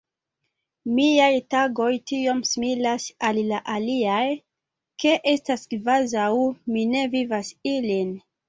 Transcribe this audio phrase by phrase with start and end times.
[0.99, 4.25] Miaj tagoj tiom similas al la aliaj,
[5.05, 6.29] ke estas kvazaŭ
[6.75, 8.15] mi ne vivas ilin.